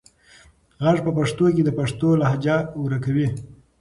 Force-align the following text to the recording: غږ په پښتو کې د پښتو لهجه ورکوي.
غږ 0.83 0.97
په 1.05 1.11
پښتو 1.17 1.45
کې 1.55 1.61
د 1.65 1.69
پښتو 1.77 2.09
لهجه 2.21 2.57
ورکوي. 2.83 3.27